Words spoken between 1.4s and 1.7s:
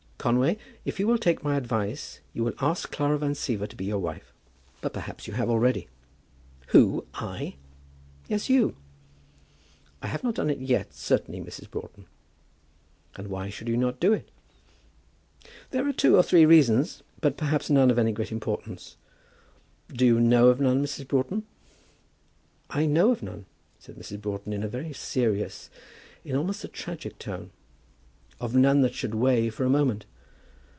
my